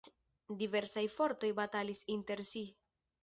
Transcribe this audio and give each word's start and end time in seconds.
Diversaj 0.61 1.03
fortoj 1.17 1.51
batalis 1.61 2.01
inter 2.17 2.41
si. 2.53 2.65